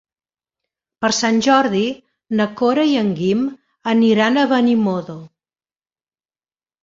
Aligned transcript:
Per 1.03 1.09
Sant 1.17 1.35
Jordi 1.47 1.81
na 2.39 2.47
Cora 2.61 2.85
i 2.93 2.97
en 3.01 3.11
Guim 3.19 3.43
aniran 3.93 4.39
a 4.39 4.45
Benimodo. 4.53 5.19